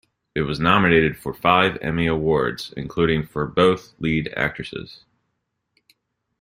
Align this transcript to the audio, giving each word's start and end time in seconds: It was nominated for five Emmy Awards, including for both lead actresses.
It 0.33 0.41
was 0.41 0.59
nominated 0.59 1.15
for 1.15 1.31
five 1.31 1.77
Emmy 1.79 2.07
Awards, 2.07 2.73
including 2.75 3.21
for 3.23 3.45
both 3.45 3.93
lead 3.99 4.33
actresses. 4.35 5.03